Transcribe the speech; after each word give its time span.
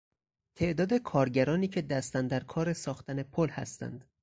تعداد 0.55 0.93
کارگرانی 0.93 1.67
که 1.67 1.81
دست 1.81 2.15
اندرکار 2.15 2.73
ساختن 2.73 3.23
پل 3.23 3.47
هستند 3.49 4.09